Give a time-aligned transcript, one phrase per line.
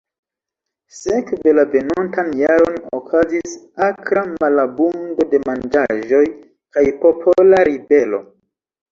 [0.99, 3.53] Sekve la venontan jaron okazis
[3.87, 6.23] akra malabundo de manĝaĵoj
[6.79, 8.23] kaj popola ribelo.